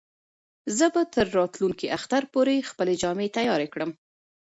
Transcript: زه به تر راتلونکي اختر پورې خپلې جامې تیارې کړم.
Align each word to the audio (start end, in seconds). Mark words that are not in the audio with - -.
زه 0.77 0.85
به 0.93 1.01
تر 1.13 1.25
راتلونکي 1.37 1.87
اختر 1.97 2.23
پورې 2.33 2.67
خپلې 2.69 2.93
جامې 3.01 3.27
تیارې 3.37 3.67
کړم. 3.73 3.91